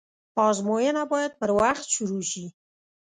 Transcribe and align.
آزموينه 0.47 1.01
بايد 1.11 1.31
پر 1.39 1.49
وخت 1.59 1.85
شروع 1.95 2.23
سي. 2.31 2.45